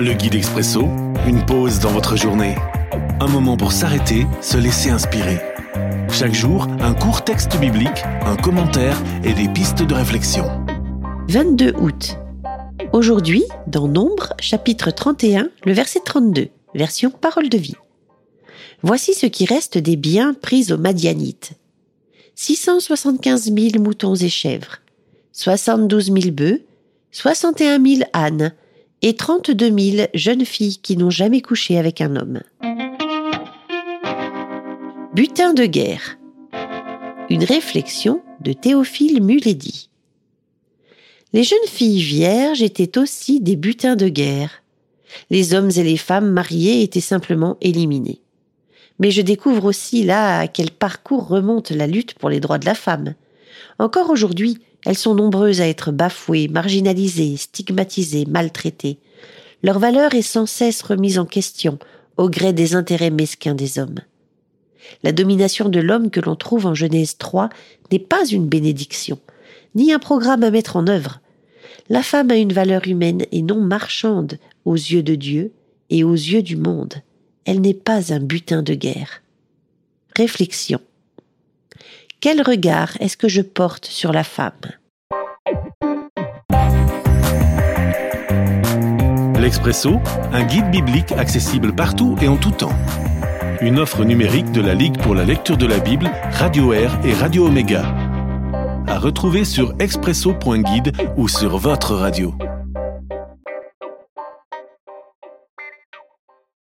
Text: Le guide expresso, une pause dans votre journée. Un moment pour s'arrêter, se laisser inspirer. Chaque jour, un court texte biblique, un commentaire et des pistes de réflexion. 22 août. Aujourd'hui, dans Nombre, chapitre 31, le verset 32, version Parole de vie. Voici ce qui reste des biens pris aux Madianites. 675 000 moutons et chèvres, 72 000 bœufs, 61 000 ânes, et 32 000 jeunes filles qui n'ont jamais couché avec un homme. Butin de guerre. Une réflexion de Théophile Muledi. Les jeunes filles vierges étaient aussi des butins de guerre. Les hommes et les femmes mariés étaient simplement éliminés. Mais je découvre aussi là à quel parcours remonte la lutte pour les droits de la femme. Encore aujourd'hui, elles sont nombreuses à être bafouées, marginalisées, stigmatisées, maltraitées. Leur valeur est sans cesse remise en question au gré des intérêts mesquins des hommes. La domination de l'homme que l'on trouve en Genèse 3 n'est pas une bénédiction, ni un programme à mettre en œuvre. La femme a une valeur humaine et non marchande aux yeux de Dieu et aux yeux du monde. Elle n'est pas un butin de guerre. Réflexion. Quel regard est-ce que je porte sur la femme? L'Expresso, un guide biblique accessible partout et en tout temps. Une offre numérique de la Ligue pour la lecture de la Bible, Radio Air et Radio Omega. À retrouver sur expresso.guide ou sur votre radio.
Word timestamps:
Le 0.00 0.12
guide 0.12 0.36
expresso, 0.36 0.82
une 1.26 1.44
pause 1.44 1.80
dans 1.80 1.90
votre 1.90 2.16
journée. 2.16 2.54
Un 3.18 3.26
moment 3.26 3.56
pour 3.56 3.72
s'arrêter, 3.72 4.28
se 4.40 4.56
laisser 4.56 4.90
inspirer. 4.90 5.40
Chaque 6.12 6.34
jour, 6.34 6.68
un 6.78 6.94
court 6.94 7.24
texte 7.24 7.58
biblique, 7.58 8.04
un 8.24 8.36
commentaire 8.36 8.96
et 9.24 9.32
des 9.32 9.48
pistes 9.48 9.82
de 9.82 9.94
réflexion. 9.94 10.44
22 11.30 11.72
août. 11.80 12.16
Aujourd'hui, 12.92 13.42
dans 13.66 13.88
Nombre, 13.88 14.34
chapitre 14.38 14.92
31, 14.92 15.50
le 15.64 15.72
verset 15.72 16.00
32, 16.04 16.50
version 16.76 17.10
Parole 17.10 17.48
de 17.48 17.58
vie. 17.58 17.74
Voici 18.82 19.14
ce 19.14 19.26
qui 19.26 19.46
reste 19.46 19.78
des 19.78 19.96
biens 19.96 20.32
pris 20.32 20.72
aux 20.72 20.78
Madianites. 20.78 21.54
675 22.36 23.52
000 23.52 23.82
moutons 23.82 24.14
et 24.14 24.28
chèvres, 24.28 24.76
72 25.32 26.12
000 26.12 26.30
bœufs, 26.30 26.62
61 27.10 27.84
000 27.84 28.02
ânes, 28.14 28.52
et 29.02 29.14
32 29.14 29.78
000 29.78 30.08
jeunes 30.14 30.44
filles 30.44 30.78
qui 30.78 30.96
n'ont 30.96 31.10
jamais 31.10 31.40
couché 31.40 31.78
avec 31.78 32.00
un 32.00 32.16
homme. 32.16 32.40
Butin 35.14 35.54
de 35.54 35.66
guerre. 35.66 36.18
Une 37.30 37.44
réflexion 37.44 38.22
de 38.40 38.52
Théophile 38.52 39.22
Muledi. 39.22 39.90
Les 41.32 41.42
jeunes 41.42 41.58
filles 41.66 42.00
vierges 42.00 42.62
étaient 42.62 42.98
aussi 42.98 43.40
des 43.40 43.56
butins 43.56 43.96
de 43.96 44.08
guerre. 44.08 44.62
Les 45.30 45.54
hommes 45.54 45.70
et 45.76 45.82
les 45.82 45.96
femmes 45.96 46.30
mariés 46.30 46.82
étaient 46.82 47.00
simplement 47.00 47.56
éliminés. 47.60 48.20
Mais 48.98 49.10
je 49.10 49.22
découvre 49.22 49.66
aussi 49.66 50.04
là 50.04 50.40
à 50.40 50.48
quel 50.48 50.70
parcours 50.70 51.28
remonte 51.28 51.70
la 51.70 51.86
lutte 51.86 52.14
pour 52.14 52.30
les 52.30 52.40
droits 52.40 52.58
de 52.58 52.66
la 52.66 52.74
femme. 52.74 53.14
Encore 53.78 54.10
aujourd'hui, 54.10 54.58
elles 54.88 54.96
sont 54.96 55.14
nombreuses 55.14 55.60
à 55.60 55.68
être 55.68 55.92
bafouées, 55.92 56.48
marginalisées, 56.48 57.36
stigmatisées, 57.36 58.24
maltraitées. 58.24 58.96
Leur 59.62 59.78
valeur 59.78 60.14
est 60.14 60.22
sans 60.22 60.46
cesse 60.46 60.80
remise 60.80 61.18
en 61.18 61.26
question 61.26 61.78
au 62.16 62.30
gré 62.30 62.54
des 62.54 62.74
intérêts 62.74 63.10
mesquins 63.10 63.54
des 63.54 63.78
hommes. 63.78 63.98
La 65.02 65.12
domination 65.12 65.68
de 65.68 65.78
l'homme 65.78 66.08
que 66.08 66.20
l'on 66.20 66.36
trouve 66.36 66.64
en 66.64 66.72
Genèse 66.72 67.18
3 67.18 67.50
n'est 67.92 67.98
pas 67.98 68.24
une 68.24 68.48
bénédiction, 68.48 69.18
ni 69.74 69.92
un 69.92 69.98
programme 69.98 70.42
à 70.42 70.50
mettre 70.50 70.76
en 70.76 70.86
œuvre. 70.86 71.20
La 71.90 72.02
femme 72.02 72.30
a 72.30 72.36
une 72.36 72.54
valeur 72.54 72.88
humaine 72.88 73.26
et 73.30 73.42
non 73.42 73.60
marchande 73.60 74.38
aux 74.64 74.76
yeux 74.76 75.02
de 75.02 75.16
Dieu 75.16 75.52
et 75.90 76.02
aux 76.02 76.14
yeux 76.14 76.42
du 76.42 76.56
monde. 76.56 76.94
Elle 77.44 77.60
n'est 77.60 77.74
pas 77.74 78.14
un 78.14 78.20
butin 78.20 78.62
de 78.62 78.72
guerre. 78.72 79.20
Réflexion. 80.16 80.80
Quel 82.20 82.42
regard 82.42 82.96
est-ce 82.98 83.16
que 83.16 83.28
je 83.28 83.42
porte 83.42 83.86
sur 83.86 84.12
la 84.12 84.24
femme? 84.24 84.50
L'Expresso, 89.38 90.00
un 90.32 90.42
guide 90.42 90.68
biblique 90.68 91.12
accessible 91.12 91.72
partout 91.72 92.16
et 92.20 92.26
en 92.26 92.36
tout 92.36 92.50
temps. 92.50 92.76
Une 93.60 93.78
offre 93.78 94.04
numérique 94.04 94.50
de 94.50 94.60
la 94.60 94.74
Ligue 94.74 95.00
pour 95.00 95.14
la 95.14 95.24
lecture 95.24 95.56
de 95.56 95.66
la 95.66 95.78
Bible, 95.78 96.10
Radio 96.32 96.72
Air 96.72 96.98
et 97.04 97.14
Radio 97.14 97.46
Omega. 97.46 97.94
À 98.88 98.98
retrouver 98.98 99.44
sur 99.44 99.72
expresso.guide 99.78 100.92
ou 101.16 101.28
sur 101.28 101.56
votre 101.56 101.94
radio. 101.94 102.34